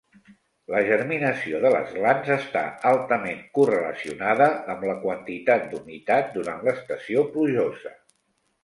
[0.75, 2.63] La germinació de les glans està
[2.93, 7.97] altament correlacionada amb la quantitat d'humitat durant l'estació plujosa.